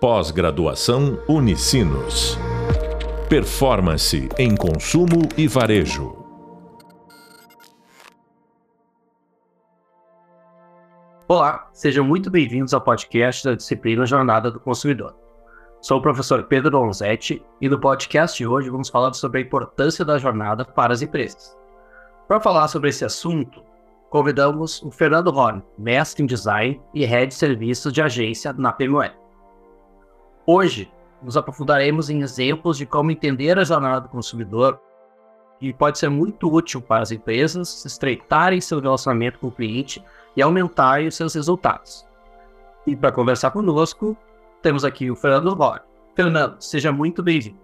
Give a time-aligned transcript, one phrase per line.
[0.00, 2.38] Pós-graduação Unicinos.
[3.28, 6.24] Performance em consumo e varejo.
[11.26, 15.16] Olá, sejam muito bem-vindos ao podcast da disciplina Jornada do Consumidor.
[15.80, 20.04] Sou o professor Pedro Donzetti e no podcast de hoje vamos falar sobre a importância
[20.04, 21.58] da jornada para as empresas.
[22.28, 23.64] Para falar sobre esse assunto,
[24.10, 29.10] convidamos o Fernando Horn, mestre em design e head de serviços de agência na PMOE.
[30.50, 30.90] Hoje,
[31.22, 34.80] nos aprofundaremos em exemplos de como entender a jornada do consumidor,
[35.60, 40.02] que pode ser muito útil para as empresas estreitarem seu relacionamento com o cliente
[40.34, 42.06] e aumentarem os seus resultados.
[42.86, 44.16] E para conversar conosco,
[44.62, 45.80] temos aqui o Fernando Roy.
[46.16, 47.58] Fernando, seja muito bem-vindo.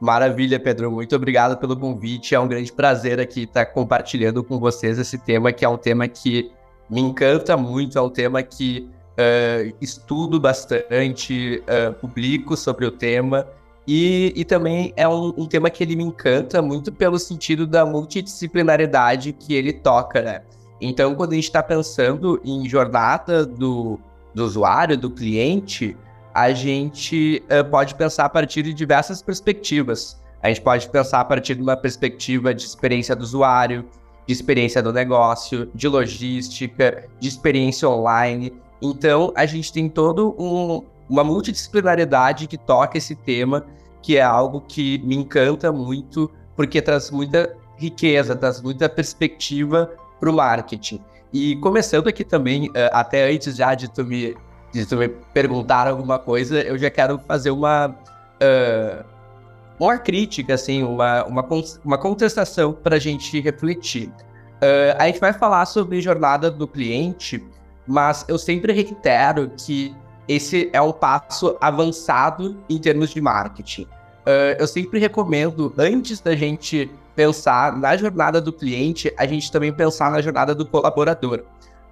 [0.00, 0.90] Maravilha, Pedro.
[0.90, 2.34] Muito obrigado pelo convite.
[2.34, 6.08] É um grande prazer aqui estar compartilhando com vocês esse tema, que é um tema
[6.08, 6.50] que
[6.88, 13.46] me encanta muito, é um tema que uh, estudo bastante, uh, publico sobre o tema.
[13.86, 17.84] E, e também é um, um, tema que ele me encanta muito pelo sentido da
[17.84, 20.42] multidisciplinaridade que ele toca, né?
[20.80, 23.98] Então, quando a gente está pensando em jornada do,
[24.34, 25.96] do usuário, do cliente,
[26.34, 30.20] a gente uh, pode pensar a partir de diversas perspectivas.
[30.42, 33.84] A gente pode pensar a partir de uma perspectiva de experiência do usuário,
[34.26, 38.52] de experiência do negócio, de logística, de experiência online.
[38.82, 43.64] Então, a gente tem todo um, uma multidisciplinaridade que toca esse tema,
[44.02, 50.30] que é algo que me encanta muito, porque traz muita riqueza, traz muita perspectiva para
[50.30, 51.00] o marketing.
[51.32, 54.36] E começando aqui também, eh, até antes já de tu me,
[54.72, 59.04] de tu me perguntar alguma coisa, eu já quero fazer uma, uh,
[59.78, 61.48] uma crítica, assim, uma, uma,
[61.84, 64.08] uma contestação para a gente refletir.
[64.08, 67.42] Uh, a gente vai falar sobre jornada do cliente
[67.86, 69.94] mas eu sempre reitero que
[70.28, 73.82] esse é um passo avançado em termos de marketing.
[73.82, 79.72] Uh, eu sempre recomendo, antes da gente pensar na jornada do cliente, a gente também
[79.72, 81.42] pensar na jornada do colaborador.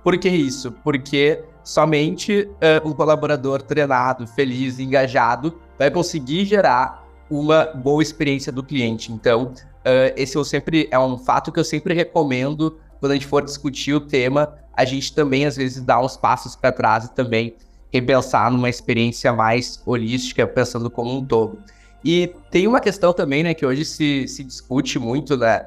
[0.03, 0.73] Por que isso?
[0.84, 8.62] Porque somente uh, um colaborador treinado, feliz, engajado, vai conseguir gerar uma boa experiência do
[8.62, 9.12] cliente.
[9.12, 13.27] Então, uh, esse eu sempre é um fato que eu sempre recomendo quando a gente
[13.27, 17.15] for discutir o tema, a gente também às vezes dá uns passos para trás e
[17.15, 17.56] também
[17.91, 21.59] repensar numa experiência mais holística, pensando como um todo.
[22.05, 25.66] E tem uma questão também, né, que hoje se, se discute muito, né?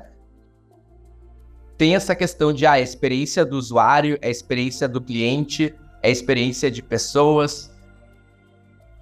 [1.78, 6.72] Tem essa questão de ah, a experiência do usuário, a experiência do cliente, a experiência
[6.72, 7.72] de pessoas.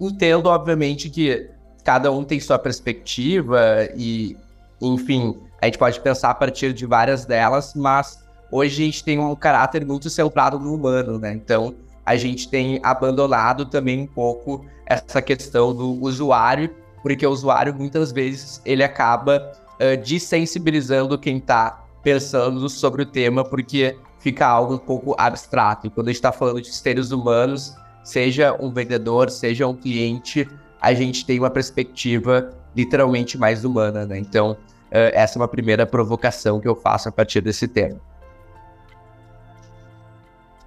[0.00, 1.48] Entendo, obviamente, que
[1.84, 4.36] cada um tem sua perspectiva e,
[4.80, 8.18] enfim, a gente pode pensar a partir de várias delas, mas
[8.50, 11.32] hoje a gente tem um caráter muito centrado no humano, né?
[11.32, 11.72] Então,
[12.04, 16.68] a gente tem abandonado também um pouco essa questão do usuário,
[17.00, 23.44] porque o usuário muitas vezes ele acaba uh, desensibilizando quem está pensando sobre o tema,
[23.44, 25.86] porque fica algo um pouco abstrato.
[25.86, 30.48] E quando a gente está falando de seres humanos, seja um vendedor, seja um cliente,
[30.80, 34.18] a gente tem uma perspectiva literalmente mais humana, né?
[34.18, 34.56] Então,
[34.92, 38.00] essa é uma primeira provocação que eu faço a partir desse tema.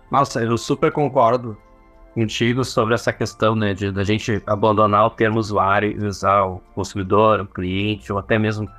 [0.10, 1.58] Nossa, eu super concordo
[2.14, 6.60] contigo sobre essa questão, né, de da gente abandonar o termo usuário e usar o
[6.74, 8.70] consumidor, o cliente, ou até mesmo,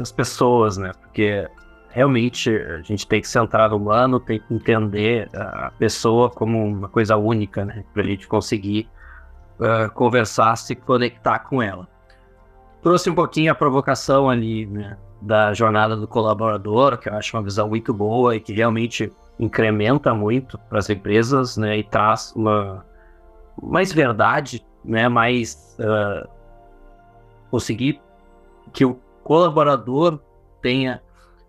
[0.00, 1.48] as pessoas, né, porque
[1.88, 6.88] realmente a gente tem que centrar no humano, tem que entender a pessoa como uma
[6.90, 8.86] coisa única, né, para a gente conseguir
[9.58, 11.88] uh, conversar, se conectar com ela.
[12.86, 17.42] Trouxe um pouquinho a provocação ali, né, da jornada do colaborador, que eu acho uma
[17.42, 22.86] visão muito boa e que realmente incrementa muito para as empresas, né, e traz uma
[23.60, 26.28] mais verdade, né, mais uh,
[27.50, 28.00] conseguir
[28.72, 30.20] que o colaborador
[30.62, 31.02] tenha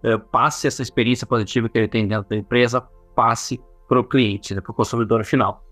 [0.03, 2.81] uh, passe essa experiência positiva que ele tem dentro da empresa,
[3.15, 5.63] passe para o cliente, né, para o consumidor final.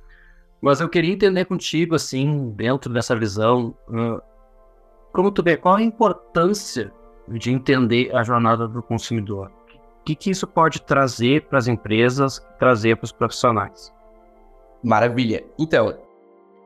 [0.61, 4.34] Mas eu queria entender contigo, assim, dentro dessa visão, uh,
[5.16, 6.91] como tu vê, qual a importância
[7.28, 9.52] de entender a jornada do consumidor?
[10.06, 13.91] que, que isso pode trazer para as empresas, trazer para os profissionais?
[14.84, 15.44] Maravilha.
[15.58, 15.97] Então,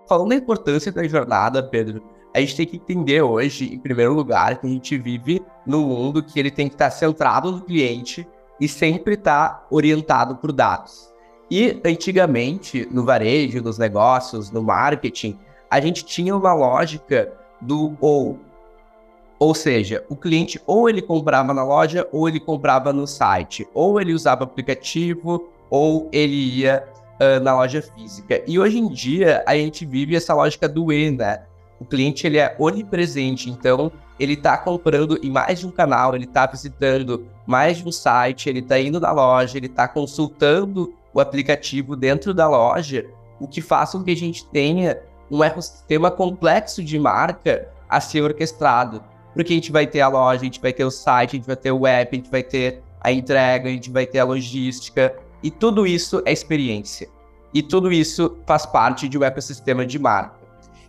[0.08, 2.04] falando da importância da jornada, Pedro,
[2.36, 6.22] a gente tem que entender hoje, em primeiro lugar, que a gente vive num mundo
[6.22, 8.28] que ele tem que estar centrado no cliente
[8.60, 11.10] e sempre estar orientado por dados.
[11.50, 15.40] E antigamente, no varejo, nos negócios, no marketing,
[15.72, 18.40] a gente tinha uma lógica do ou
[19.40, 24.00] ou seja, o cliente ou ele comprava na loja ou ele comprava no site, ou
[24.00, 26.86] ele usava aplicativo ou ele ia
[27.20, 28.44] uh, na loja física.
[28.46, 31.44] E hoje em dia a gente vive essa lógica do E, né?
[31.80, 33.90] O cliente ele é onipresente, então
[34.20, 38.50] ele está comprando em mais de um canal, ele está visitando mais de um site,
[38.50, 43.06] ele está indo na loja, ele está consultando o aplicativo dentro da loja,
[43.40, 48.22] o que faz com que a gente tenha um ecossistema complexo de marca a ser
[48.22, 49.04] orquestrado.
[49.34, 51.48] Porque a gente vai ter a loja, a gente vai ter o site, a gente
[51.48, 54.26] vai ter o app, a gente vai ter a entrega, a gente vai ter a
[54.26, 57.08] logística, e tudo isso é experiência.
[57.54, 60.40] E tudo isso faz parte de um ecossistema de marca.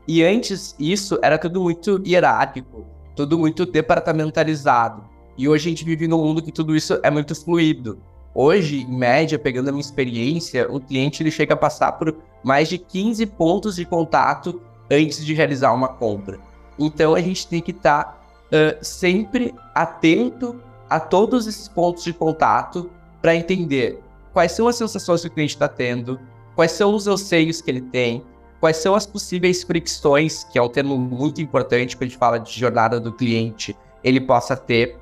[0.07, 2.85] E antes isso era tudo muito hierárquico,
[3.15, 5.05] tudo muito departamentalizado.
[5.39, 7.99] E hoje a gente vive num mundo que tudo isso é muito fluido.
[8.35, 12.69] Hoje, em média, pegando a minha experiência, o cliente ele chega a passar por mais
[12.69, 14.61] de 15 pontos de contato
[14.91, 16.39] antes de realizar uma compra.
[16.79, 22.13] Então a gente tem que estar tá, uh, sempre atento a todos esses pontos de
[22.13, 22.91] contato
[23.21, 24.01] para entender
[24.33, 26.19] quais são as sensações que o cliente está tendo,
[26.55, 28.25] quais são os anseios que ele tem,
[28.61, 32.39] quais são as possíveis fricções, que é um termo muito importante quando a gente fala
[32.39, 34.97] de jornada do cliente, ele possa ter,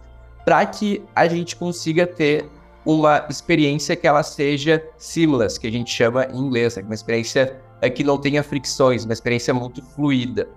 [0.44, 2.48] para que a gente consiga ter
[2.88, 6.82] uma experiência que ela seja seamless, que a gente chama em inglês, né?
[6.82, 10.48] uma experiência é, que não tenha fricções, uma experiência muito fluida.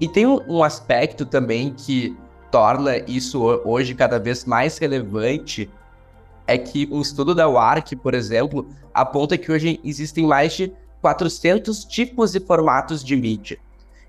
[0.00, 2.16] E tem um aspecto também que
[2.50, 5.68] torna isso hoje cada vez mais relevante,
[6.46, 11.84] é que um estudo da WARC, por exemplo, aponta que hoje existem mais de 400
[11.84, 13.58] tipos e formatos de mídia.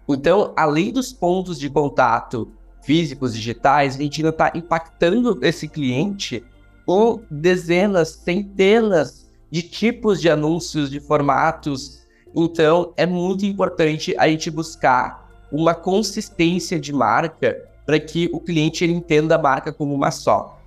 [0.08, 2.50] Então, além dos pontos de contato
[2.82, 6.46] físicos, digitais, a gente ainda está impactando esse cliente
[6.88, 12.02] com dezenas, centenas de tipos de anúncios, de formatos.
[12.34, 18.86] Então, é muito importante a gente buscar uma consistência de marca para que o cliente
[18.86, 20.58] entenda a marca como uma só.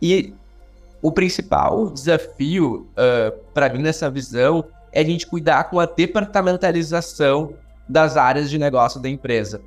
[0.00, 0.32] E
[1.02, 7.52] o principal desafio uh, para mim nessa visão é a gente cuidar com a departamentalização
[7.86, 9.60] das áreas de negócio da empresa.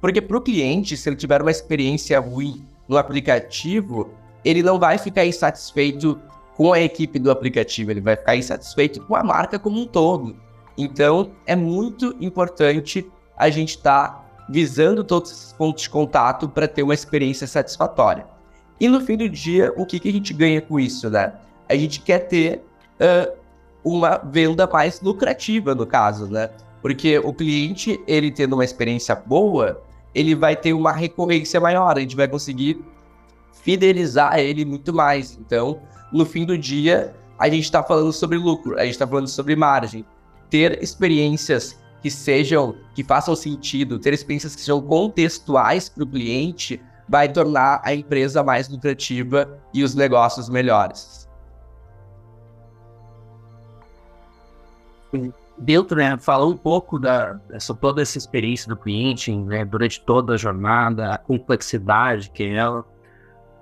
[0.00, 4.10] Porque para o cliente, se ele tiver uma experiência ruim no aplicativo,
[4.44, 6.20] ele não vai ficar insatisfeito
[6.56, 10.36] com a equipe do aplicativo, ele vai ficar insatisfeito com a marca como um todo.
[10.76, 16.68] Então, é muito importante a gente estar tá visando todos esses pontos de contato para
[16.68, 18.26] ter uma experiência satisfatória.
[18.80, 21.32] E no fim do dia, o que, que a gente ganha com isso, né?
[21.68, 22.64] A gente quer ter
[23.00, 23.32] uh,
[23.84, 26.50] uma venda mais lucrativa, no caso, né?
[26.80, 29.80] Porque o cliente, ele tendo uma experiência boa,
[30.14, 32.84] ele vai ter uma recorrência maior, a gente vai conseguir
[33.52, 35.38] fidelizar ele muito mais.
[35.38, 35.80] Então,
[36.12, 39.56] no fim do dia, a gente está falando sobre lucro, a gente está falando sobre
[39.56, 40.04] margem.
[40.50, 46.80] Ter experiências que sejam, que façam sentido, ter experiências que sejam contextuais para o cliente,
[47.08, 51.22] vai tornar a empresa mais lucrativa e os negócios melhores.
[55.62, 60.34] dentro, né, falar um pouco da essa, toda essa experiência do cliente, né, durante toda
[60.34, 62.84] a jornada, a complexidade que é ela.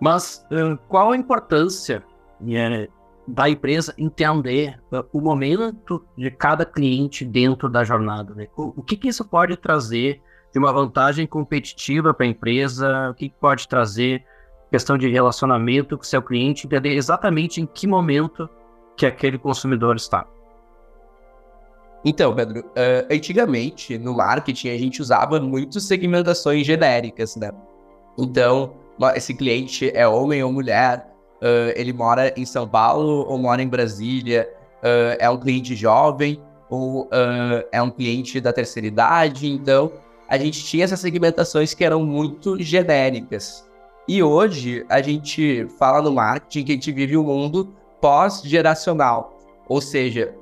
[0.01, 0.47] Mas
[0.89, 2.03] qual a importância
[2.41, 2.89] né,
[3.29, 4.81] da empresa entender
[5.13, 8.35] o momento de cada cliente dentro da jornada?
[8.35, 8.49] Né?
[8.57, 13.11] O, que, que isso pode trazer de uma vantagem competitiva para a empresa?
[13.11, 14.25] O que, que pode trazer
[14.71, 18.49] questão de relacionamento com o seu cliente, entender exatamente em que momento
[18.97, 20.27] que aquele consumidor está?
[22.03, 22.65] Então, Pedro,
[23.11, 27.53] antigamente no marketing a gente usava muito segmentações genéricas, né?
[28.19, 28.80] Então,
[29.15, 31.07] esse cliente é homem ou mulher,
[31.41, 34.49] uh, ele mora em São Paulo ou mora em Brasília,
[34.83, 37.09] uh, é um cliente jovem ou
[37.73, 39.51] é um cliente da terceira idade.
[39.51, 39.91] Então,
[40.29, 43.69] a gente tinha essas segmentações que eram muito genéricas.
[44.07, 49.37] E hoje a gente fala no marketing que a gente vive um mundo pós-geracional,
[49.69, 50.35] ou seja,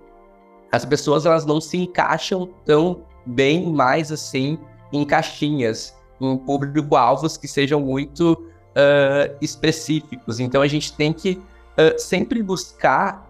[0.70, 4.58] as pessoas elas não se encaixam tão bem mais assim
[4.92, 10.40] em caixinhas, em público-alvos que sejam muito uh, específicos.
[10.40, 13.28] Então a gente tem que uh, sempre buscar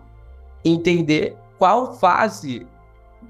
[0.64, 2.66] entender qual fase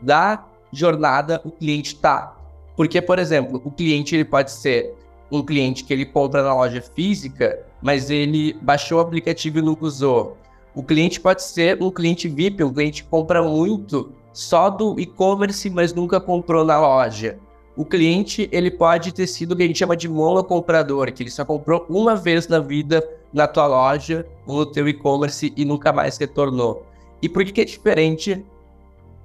[0.03, 2.37] da jornada o cliente está.
[2.77, 4.95] Porque, por exemplo, o cliente ele pode ser
[5.31, 9.85] um cliente que ele compra na loja física, mas ele baixou o aplicativo e nunca
[9.85, 10.37] usou.
[10.75, 15.69] O cliente pode ser um cliente VIP, um cliente que compra muito só do e-commerce,
[15.69, 17.39] mas nunca comprou na loja.
[17.79, 21.31] O cliente ele pode ter sido o que a gente chama de monocomprador, que ele
[21.31, 25.93] só comprou uma vez na vida na tua loja ou no teu e-commerce e nunca
[25.93, 26.85] mais retornou.
[27.23, 28.45] E por que, que é diferente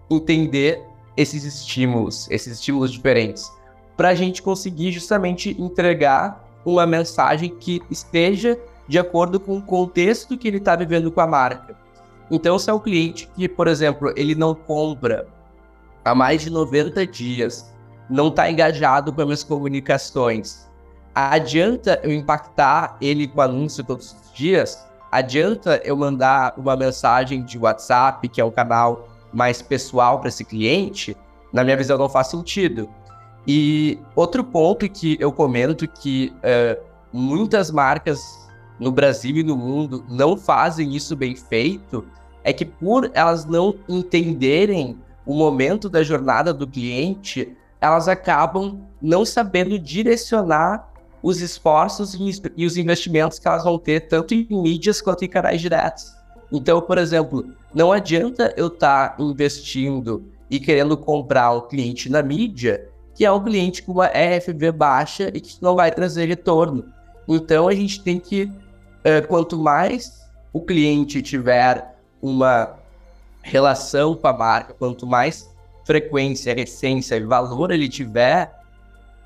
[0.07, 0.83] entender
[1.17, 3.51] esses estímulos, esses estímulos diferentes?
[3.97, 8.55] Para a gente conseguir justamente entregar uma mensagem que esteja
[8.87, 11.75] de acordo com o contexto que ele está vivendo com a marca.
[12.29, 15.27] Então, se é um cliente que, por exemplo, ele não compra
[16.05, 17.72] há mais de 90 dias,
[18.13, 20.69] não está engajado com as minhas comunicações,
[21.15, 24.85] adianta eu impactar ele com anúncio todos os dias?
[25.11, 30.45] Adianta eu mandar uma mensagem de WhatsApp, que é o canal mais pessoal para esse
[30.45, 31.17] cliente?
[31.51, 32.87] Na minha visão, não faz sentido.
[33.47, 36.79] E outro ponto que eu comento que uh,
[37.11, 38.47] muitas marcas
[38.79, 42.05] no Brasil e no mundo não fazem isso bem feito
[42.43, 49.25] é que por elas não entenderem o momento da jornada do cliente, elas acabam não
[49.25, 50.89] sabendo direcionar
[51.21, 52.17] os esforços
[52.55, 56.13] e os investimentos que elas vão ter tanto em mídias quanto em canais diretos.
[56.49, 62.23] Então, por exemplo, não adianta eu estar tá investindo e querendo comprar um cliente na
[62.23, 66.85] mídia que é um cliente com uma EFV baixa e que não vai trazer retorno.
[67.27, 72.75] Então, a gente tem que, uh, quanto mais o cliente tiver uma
[73.41, 75.52] relação com a marca, quanto mais
[75.83, 78.53] frequência, essência e valor ele tiver,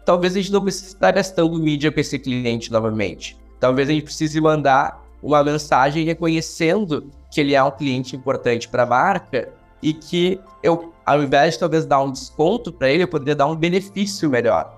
[0.06, 3.38] talvez a gente não precise estar gastando mídia com esse cliente novamente.
[3.60, 8.84] Talvez a gente precise mandar uma mensagem reconhecendo que ele é um cliente importante para
[8.84, 9.50] a marca
[9.82, 13.48] e que eu, ao invés de talvez dar um desconto para ele, eu poderia dar
[13.48, 14.78] um benefício melhor.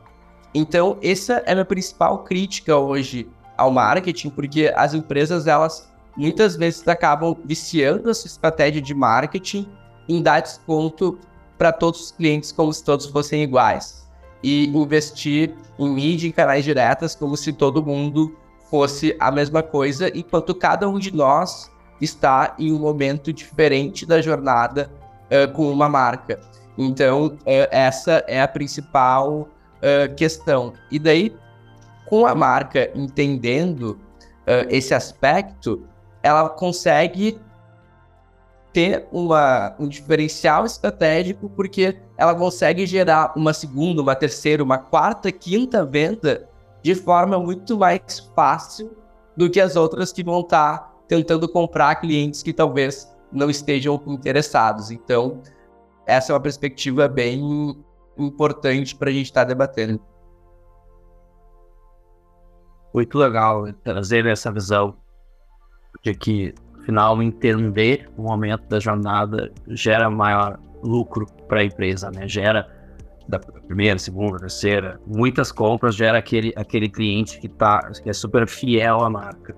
[0.53, 6.55] Então, essa é a minha principal crítica hoje ao marketing, porque as empresas, elas muitas
[6.55, 9.69] vezes acabam viciando a sua estratégia de marketing
[10.07, 11.19] em dar desconto
[11.59, 14.07] para todos os clientes como se todos fossem iguais
[14.41, 18.33] e investir em mídia e canais diretas como se todo mundo
[18.69, 24.21] fosse a mesma coisa, enquanto cada um de nós está em um momento diferente da
[24.21, 24.89] jornada
[25.25, 26.39] uh, com uma marca.
[26.77, 27.39] Então, uh,
[27.71, 30.73] essa é a principal uh, questão.
[30.89, 31.35] E daí,
[32.05, 33.99] com a marca entendendo
[34.67, 35.85] esse aspecto,
[36.23, 37.39] ela consegue
[38.71, 45.31] ter uma, um diferencial estratégico porque ela consegue gerar uma segunda, uma terceira, uma quarta,
[45.31, 46.47] quinta venda
[46.81, 48.95] de forma muito mais fácil
[49.35, 54.91] do que as outras que vão estar tentando comprar clientes que talvez não estejam interessados.
[54.91, 55.41] Então,
[56.05, 57.75] essa é uma perspectiva bem
[58.17, 59.99] importante para a gente estar debatendo.
[62.93, 64.97] Muito legal trazer essa visão
[66.03, 66.53] de que
[66.89, 72.27] final, entender o momento da jornada gera maior lucro para a empresa, né?
[72.27, 72.67] Gera
[73.27, 78.47] da primeira, segunda, terceira, muitas compras, gera aquele, aquele cliente que, tá, que é super
[78.47, 79.55] fiel à marca.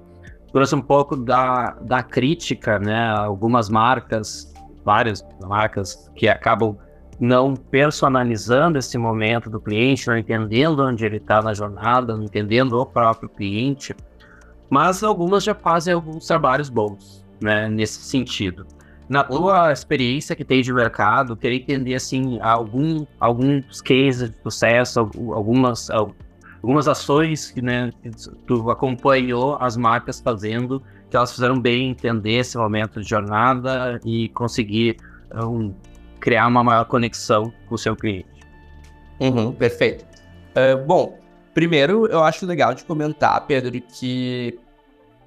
[0.52, 3.12] Trouxe um pouco da, da crítica, né?
[3.12, 6.78] Algumas marcas, várias marcas que acabam
[7.18, 12.74] não personalizando esse momento do cliente, não entendendo onde ele está na jornada, não entendendo
[12.74, 13.96] o próprio cliente,
[14.72, 18.66] mas algumas já fazem alguns trabalhos bons né, nesse sentido.
[19.10, 25.02] Na tua experiência que tem de mercado, queria entender assim algum, alguns cases de sucesso,
[25.34, 25.90] algumas,
[26.62, 27.92] algumas ações que né,
[28.48, 34.30] tu acompanhou as marcas fazendo, que elas fizeram bem entender esse momento de jornada e
[34.30, 34.96] conseguir
[35.36, 35.74] um,
[36.22, 38.30] criar uma maior conexão com o seu cliente.
[39.20, 40.06] Uhum, perfeito.
[40.56, 41.21] Uh, bom,
[41.54, 44.60] primeiro eu acho legal de comentar, Pedro, que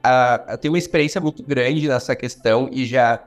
[0.04, 3.23] uh, tenho uma experiência muito grande nessa questão e já,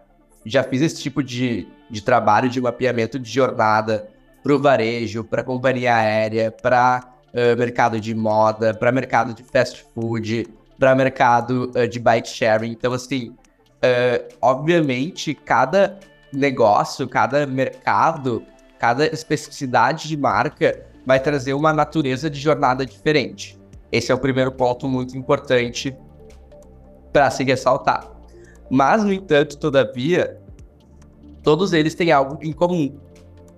[0.46, 4.08] já fiz esse tipo de, de trabalho de mapeamento de jornada
[4.44, 9.86] para o varejo, para companhia aérea, para uh, mercado de moda, para mercado de fast
[9.94, 10.48] food,
[10.80, 12.72] para mercado uh, de bike sharing.
[12.72, 16.00] Então, assim, uh, obviamente, cada
[16.32, 18.44] negócio, cada mercado,
[18.80, 23.58] cada especificidade de marca vai trazer uma natureza de jornada diferente.
[23.90, 25.96] Esse é o primeiro ponto muito importante
[27.14, 28.12] para se ressaltar.
[28.70, 30.38] Mas, no entanto, todavia,
[31.42, 33.00] todos eles têm algo em comum,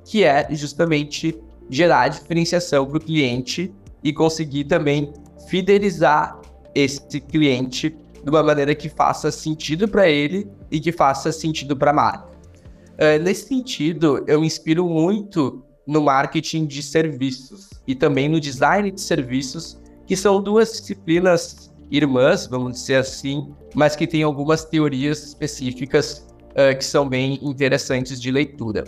[0.06, 5.12] que é justamente gerar diferenciação para o cliente e conseguir também
[5.48, 6.40] fidelizar
[6.76, 11.90] esse cliente de uma maneira que faça sentido para ele e que faça sentido para
[11.90, 12.30] a marca.
[12.94, 19.02] Uh, nesse sentido, eu inspiro muito no marketing de serviços e também no design de
[19.02, 26.28] serviços, que são duas disciplinas irmãs, vamos dizer assim, mas que tem algumas teorias específicas
[26.52, 28.84] uh, que são bem interessantes de leitura.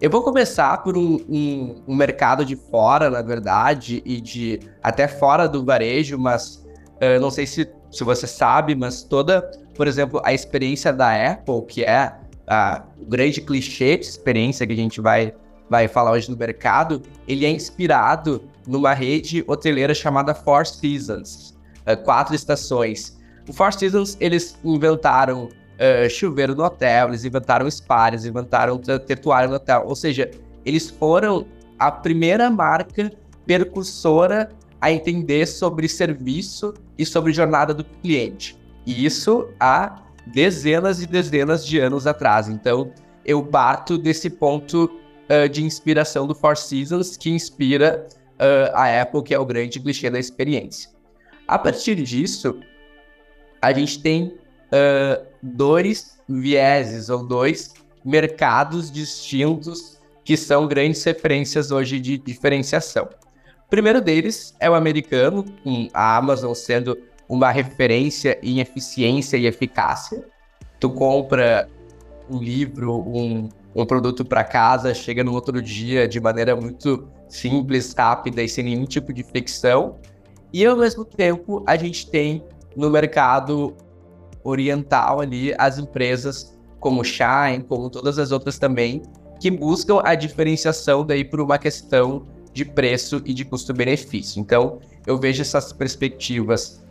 [0.00, 5.06] Eu vou começar por um, um, um, mercado de fora, na verdade, e de até
[5.06, 6.66] fora do varejo, mas
[6.96, 11.62] uh, não sei se, se você sabe, mas toda, por exemplo, a experiência da Apple,
[11.68, 12.12] que é
[12.44, 15.32] a, o grande clichê de experiência que a gente vai,
[15.70, 21.56] vai falar hoje no mercado, ele é inspirado numa rede hoteleira chamada Four Seasons.
[21.86, 23.16] Eh, quatro estações.
[23.48, 29.16] O Four Seasons, eles inventaram uh, chuveiro no hotel, eles inventaram spa, eles inventaram ter
[29.18, 29.84] toalha no hotel.
[29.86, 30.30] Ou seja,
[30.64, 31.46] eles foram
[31.78, 33.10] a primeira marca
[33.46, 34.50] percursora
[34.80, 38.58] a entender sobre serviço e sobre jornada do cliente.
[38.84, 42.48] E isso há dezenas e dezenas de anos atrás.
[42.48, 42.92] Então,
[43.24, 44.99] eu bato desse ponto
[45.30, 49.78] uh, de inspiração do Four Seasons, que inspira uh, a Apple, que é o grande
[49.78, 50.90] clichê da experiência.
[51.46, 52.58] A partir disso,
[53.62, 61.98] a gente tem uh, dois vieses ou dois mercados distintos que são grandes referências hoje
[61.98, 63.08] de diferenciação.
[63.66, 69.46] O primeiro deles é o americano, com a Amazon sendo uma referência em eficiência e
[69.46, 70.24] eficácia.
[70.80, 71.68] Tu compra
[72.28, 77.92] um livro, um, um produto para casa, chega no outro dia de maneira muito simples,
[77.92, 79.98] rápida e sem nenhum tipo de fricção.
[80.52, 82.44] E ao mesmo tempo, a gente tem
[82.76, 83.74] no mercado
[84.42, 89.02] oriental ali as empresas como Shine, como todas as outras também,
[89.38, 94.40] que buscam a diferenciação daí por uma questão de preço e de custo-benefício.
[94.40, 96.84] Então, eu vejo essas perspectivas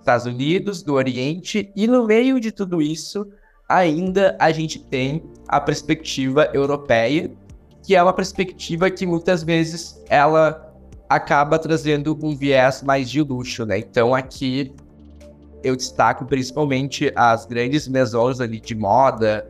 [0.00, 3.26] Estados Unidos, do Oriente, e no meio de tudo isso,
[3.68, 7.30] ainda a gente tem a perspectiva europeia,
[7.82, 10.74] que é uma perspectiva que muitas vezes ela
[11.08, 13.78] acaba trazendo um viés mais de luxo, né?
[13.78, 14.74] Então aqui
[15.62, 19.46] eu destaco principalmente as grandes maisons ali de moda,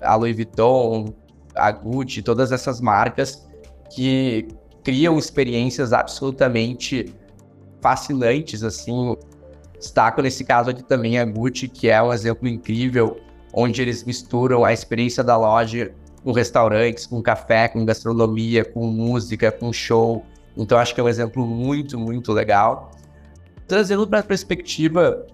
[0.00, 1.14] a Louis Vuitton,
[1.54, 3.46] a Gucci, todas essas marcas
[3.94, 4.48] que
[4.82, 7.14] criam experiências absolutamente
[7.80, 9.16] fascinantes, assim.
[9.78, 13.18] Destaco nesse caso aqui também a Gucci, que é um exemplo incrível,
[13.52, 15.92] onde eles misturam a experiência da loja
[16.24, 20.24] com restaurantes, com café, com gastronomia, com música, com show.
[20.56, 22.92] Então acho que é um exemplo muito, muito legal.
[23.66, 25.26] Trazendo para a perspectiva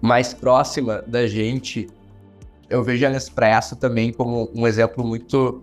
[0.00, 1.88] mais próxima da gente,
[2.68, 5.62] eu vejo a Nespresso também como um exemplo muito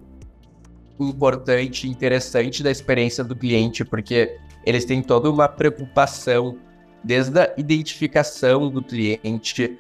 [1.00, 6.58] importante interessante da experiência do cliente, porque eles têm toda uma preocupação
[7.04, 9.78] desde a identificação do cliente,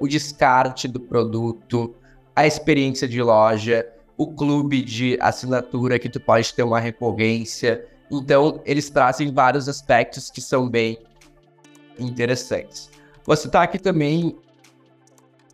[0.00, 1.94] o descarte do produto,
[2.34, 7.84] a experiência de loja, o clube de assinatura que tu pode ter uma recorrência.
[8.10, 10.98] Então, eles trazem vários aspectos que são bem
[11.98, 12.90] interessantes.
[13.24, 14.36] Você está aqui também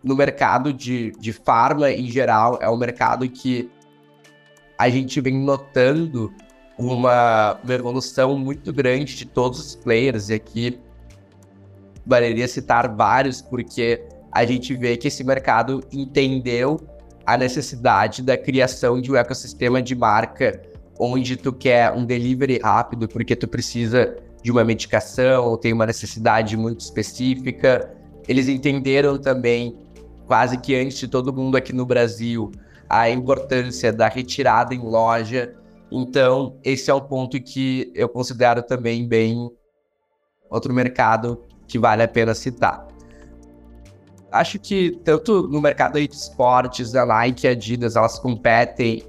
[0.02, 3.70] no mercado de, de farma em geral, é um mercado que
[4.78, 6.32] a gente vem notando
[6.78, 10.78] uma, uma evolução muito grande de todos os players, e aqui
[12.04, 16.80] valeria citar vários, porque a gente vê que esse mercado entendeu
[17.24, 20.60] a necessidade da criação de um ecossistema de marca
[20.98, 25.86] onde tu quer um delivery rápido porque tu precisa de uma medicação ou tem uma
[25.86, 27.90] necessidade muito específica.
[28.28, 29.78] Eles entenderam também,
[30.26, 32.50] quase que antes de todo mundo aqui no Brasil,
[32.88, 35.54] a importância da retirada em loja.
[35.90, 39.50] Então, esse é um ponto que eu considero também bem
[40.50, 42.93] outro mercado que vale a pena citar.
[44.34, 49.04] Acho que tanto no mercado de esportes, a Nike e a Adidas, elas competem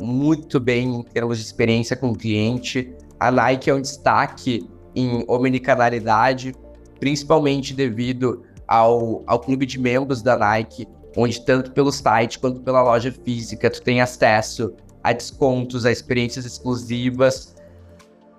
[0.00, 2.90] muito bem em termos de experiência com o cliente.
[3.20, 6.54] A Nike é um destaque em omnicanalidade,
[6.98, 12.80] principalmente devido ao, ao clube de membros da Nike, onde tanto pelo site quanto pela
[12.80, 14.72] loja física tu tem acesso
[15.04, 17.54] a descontos, a experiências exclusivas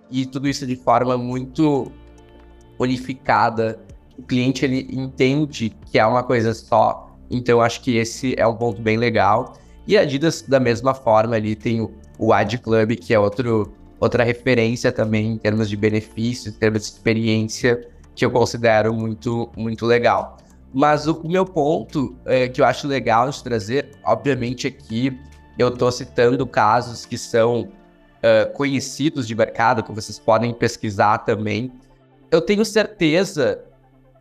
[0.10, 1.92] e tudo isso de forma muito
[2.80, 3.80] unificada.
[4.20, 8.54] O cliente ele entende que é uma coisa só, então acho que esse é um
[8.54, 9.54] ponto bem legal.
[9.88, 13.74] E a Adidas da mesma forma ali tem o, o Ad Club que é outro
[13.98, 19.50] outra referência também em termos de benefício, em termos de experiência que eu considero muito
[19.56, 20.36] muito legal.
[20.74, 25.18] Mas o, meu ponto é, que eu acho legal de trazer, obviamente aqui
[25.58, 31.72] eu estou citando casos que são uh, conhecidos de mercado, que vocês podem pesquisar também.
[32.30, 33.64] Eu tenho certeza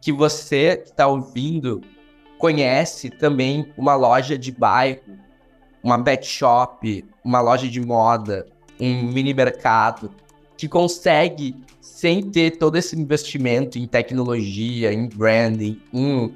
[0.00, 1.80] que você que está ouvindo
[2.38, 5.18] conhece também uma loja de bairro,
[5.82, 8.46] uma pet shop, uma loja de moda,
[8.80, 10.10] um mini mercado
[10.56, 16.34] que consegue sem ter todo esse investimento em tecnologia, em branding, em,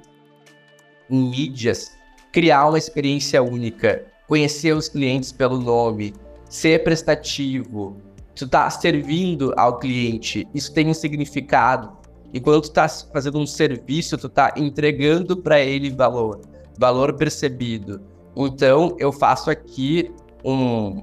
[1.10, 1.96] em mídias,
[2.32, 6.14] criar uma experiência única, conhecer os clientes pelo nome,
[6.48, 7.96] ser prestativo,
[8.34, 12.01] tu tá servindo ao cliente, isso tem um significado.
[12.32, 16.40] E quando tu tá fazendo um serviço, tu tá entregando para ele valor,
[16.78, 18.00] valor percebido.
[18.34, 20.10] Então, eu faço aqui
[20.44, 21.02] um,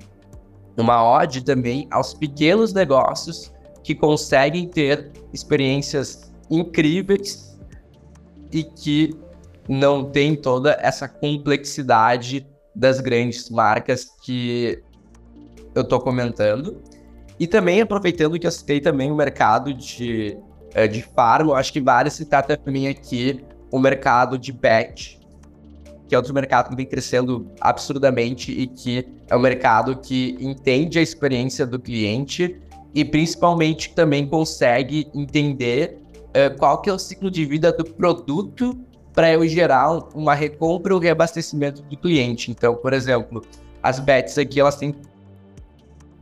[0.76, 7.58] uma ode também aos pequenos negócios que conseguem ter experiências incríveis
[8.52, 9.16] e que
[9.68, 14.82] não tem toda essa complexidade das grandes marcas que
[15.76, 16.82] eu estou comentando.
[17.40, 20.36] E também aproveitando que eu citei também o mercado de,
[20.74, 25.20] eh, de farm, acho que vale citar também aqui o mercado de pet,
[26.08, 30.98] que é outro mercado que vem crescendo absurdamente e que é um mercado que entende
[30.98, 32.60] a experiência do cliente
[32.94, 38.78] e principalmente também consegue entender uh, qual que é o ciclo de vida do produto
[39.14, 42.50] para eu gerar uma recompra ou reabastecimento do cliente.
[42.50, 43.44] Então, por exemplo,
[43.84, 44.96] as bets aqui elas têm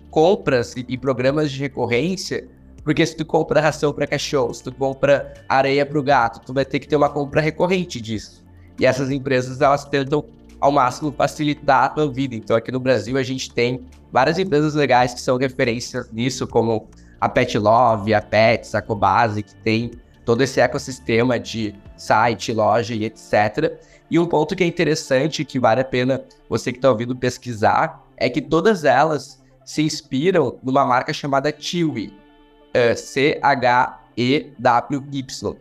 [0.09, 2.47] compras e programas de recorrência,
[2.87, 6.53] porque se tu compra ração para cachorro, se tu compra areia para o gato, tu
[6.53, 8.45] vai ter que ter uma compra recorrente disso.
[8.79, 10.23] E essas empresas elas tentam
[10.57, 12.33] ao máximo facilitar a tua vida.
[12.33, 16.87] Então aqui no Brasil a gente tem várias empresas legais que são referências nisso, como
[17.19, 19.91] a Pet Love, a Pets, a Cobase, que tem
[20.23, 23.77] todo esse ecossistema de site, loja e etc.
[24.09, 28.01] E um ponto que é interessante, que vale a pena você que está ouvindo pesquisar,
[28.15, 32.13] é que todas elas se inspiram numa marca chamada Chewy,
[32.69, 34.57] uh, C-H-E-W-Y,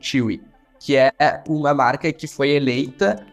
[0.00, 0.42] Chewy,
[0.78, 1.12] que é
[1.48, 3.24] uma marca que foi eleita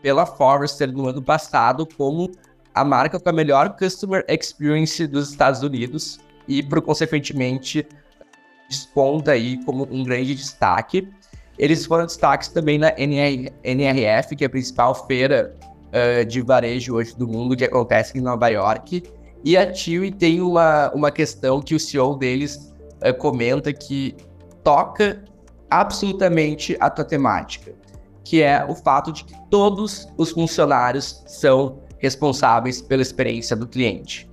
[0.00, 2.30] pela Forrester no ano passado como
[2.74, 7.86] a marca com a melhor customer experience dos Estados Unidos e, por consequentemente,
[8.68, 11.08] desponta aí como um grande destaque.
[11.58, 15.54] Eles foram destaques também na NR, NRF, que é a principal feira
[15.88, 19.02] uh, de varejo hoje do mundo, que acontece em Nova York.
[19.44, 22.71] E a Chewy tem uma, uma questão que o CEO deles
[23.08, 24.16] uh, comenta que
[24.62, 25.24] toca
[25.70, 27.74] absolutamente a tua temática,
[28.24, 34.30] que é o fato de que todos os funcionários são responsáveis pela experiência do cliente.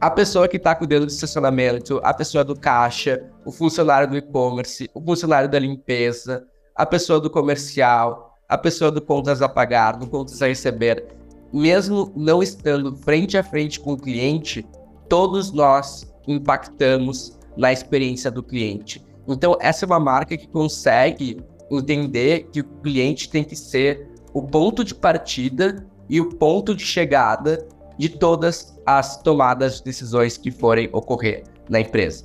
[0.00, 4.08] A pessoa que está com o dedo de estacionamento, a pessoa do caixa, o funcionário
[4.08, 9.48] do e-commerce, o funcionário da limpeza, a pessoa do comercial, a pessoa do contas a
[9.48, 11.06] pagar, do contas a receber,
[11.52, 14.66] mesmo não estando frente a frente com o cliente,
[15.08, 19.04] todos nós impactamos na experiência do cliente.
[19.28, 24.42] Então, essa é uma marca que consegue entender que o cliente tem que ser o
[24.42, 30.50] ponto de partida e o ponto de chegada de todas as tomadas de decisões que
[30.50, 32.24] forem ocorrer na empresa.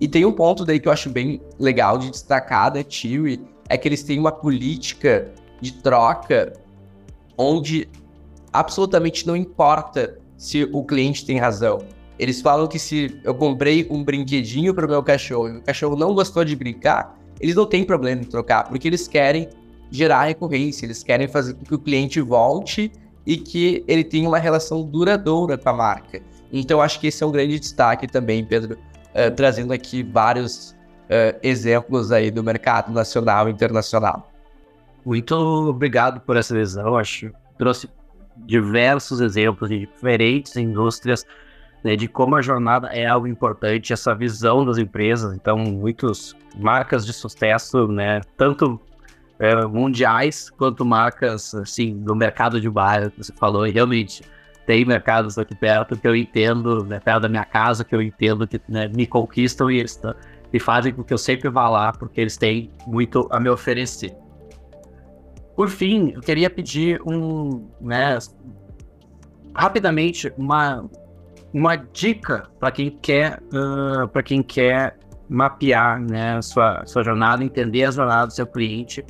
[0.00, 3.78] E tem um ponto daí que eu acho bem legal de destacar da Chewy, é
[3.78, 6.52] que eles têm uma política de troca
[7.38, 7.88] onde
[8.52, 11.78] absolutamente não importa se o cliente tem razão.
[12.18, 15.96] Eles falam que se eu comprei um brinquedinho para o meu cachorro e o cachorro
[15.96, 19.48] não gostou de brincar, eles não têm problema em trocar, porque eles querem
[19.90, 22.90] gerar recorrência, eles querem fazer com que o cliente volte
[23.26, 26.22] e que ele tem uma relação duradoura com a marca.
[26.52, 31.38] Então, acho que esse é um grande destaque também, Pedro, uh, trazendo aqui vários uh,
[31.42, 34.30] exemplos aí do mercado nacional e internacional.
[35.04, 36.96] Muito obrigado por essa visão.
[36.96, 37.88] Acho que trouxe
[38.36, 41.24] diversos exemplos de diferentes indústrias,
[41.86, 45.32] né, de como a jornada é algo importante, essa visão das empresas.
[45.36, 48.80] Então, muitas marcas de sucesso, né, tanto
[49.38, 54.24] é, mundiais quanto marcas, assim, no mercado de bairro você falou, e realmente
[54.66, 58.48] tem mercados aqui perto que eu entendo, né, perto da minha casa, que eu entendo
[58.48, 60.00] que né, me conquistam e eles
[60.52, 64.12] e fazem com que eu sempre vá lá, porque eles têm muito a me oferecer.
[65.54, 68.18] Por fim, eu queria pedir um, né,
[69.54, 70.88] rapidamente, uma,
[71.52, 77.84] uma dica para quem quer, uh, para quem quer mapear, né, sua, sua jornada, entender
[77.84, 79.04] a jornada do seu cliente,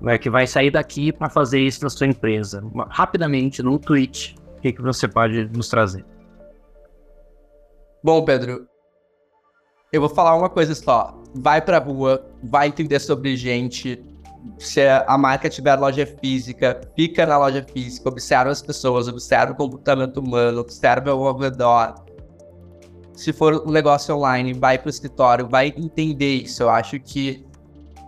[0.00, 2.62] né, que vai sair daqui para fazer isso na sua empresa?
[2.90, 6.04] Rapidamente, num tweet, o que, que você pode nos trazer?
[8.02, 8.66] Bom, Pedro,
[9.92, 11.22] eu vou falar uma coisa só.
[11.34, 14.02] Vai pra rua, vai entender sobre gente.
[14.58, 19.54] Se a marca tiver loja física, fica na loja física, observa as pessoas, observa o
[19.54, 21.94] comportamento humano, observa o redor.
[23.14, 26.62] Se for um negócio online, vai pro escritório, vai entender isso.
[26.62, 27.46] Eu acho que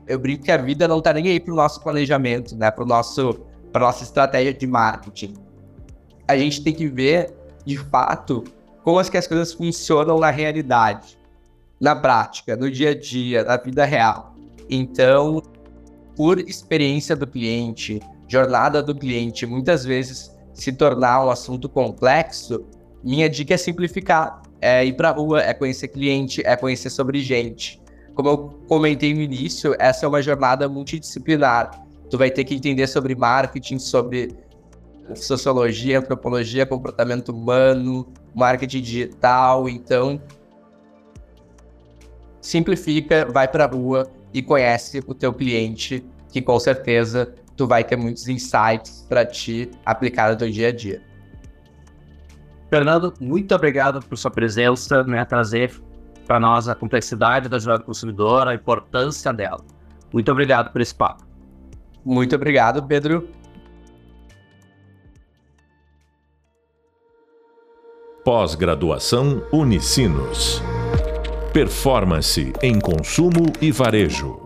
[0.06, 2.70] eu brinco que a vida não tá nem aí pro nosso planejamento, né?
[2.70, 5.34] Pro nosso, pra nossa estratégia de marketing.
[6.26, 8.44] A gente tem que ver, de fato,
[8.82, 11.18] como as que as coisas funcionam na realidade,
[11.80, 14.34] na prática, no dia a dia, na vida real.
[14.68, 15.42] Então,
[16.16, 22.64] por experiência do cliente, jornada do cliente, muitas vezes se tornar um assunto complexo,
[23.02, 24.42] minha dica é simplificar.
[24.60, 27.82] É ir pra rua, é conhecer cliente, é conhecer sobre gente.
[28.14, 31.84] Como eu comentei no início, essa é uma jornada multidisciplinar.
[32.08, 34.34] Tu vai ter que entender sobre marketing, sobre
[35.14, 39.68] sociologia, antropologia, comportamento humano, marketing digital.
[39.68, 40.18] Então,
[42.40, 47.96] simplifica, vai para rua e conhece o teu cliente, que com certeza tu vai ter
[47.96, 51.00] muitos insights para te aplicar no teu dia a dia.
[52.68, 55.72] Fernando, muito obrigado por sua presença, né, trazer
[56.26, 59.64] para nós a complexidade da jornada do consumidor, a importância dela.
[60.12, 61.24] Muito obrigado por esse papo.
[62.04, 63.28] Muito obrigado, Pedro.
[68.24, 70.62] Pós-graduação Unicinos.
[71.54, 74.43] Performance em consumo e varejo.